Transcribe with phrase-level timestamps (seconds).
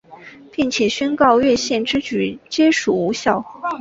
[0.51, 3.45] 并且宣告越线之举皆属无效。